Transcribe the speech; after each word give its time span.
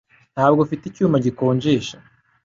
Ntabwo 0.33 0.59
ufite 0.65 0.83
icyuma 0.87 1.17
gikonjesha 1.25 1.97